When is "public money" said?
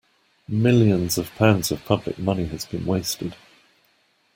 1.85-2.45